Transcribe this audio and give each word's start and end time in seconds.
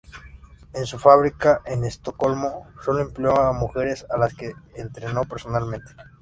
En 0.73 0.87
su 0.87 0.97
fábrica 0.97 1.61
en 1.63 1.83
Estocolmo 1.85 2.69
sólo 2.83 3.01
empleó 3.03 3.39
a 3.39 3.53
mujeres, 3.53 4.03
a 4.09 4.17
las 4.17 4.33
que 4.33 4.53
entrenó 4.75 5.25
personalmente. 5.25 5.91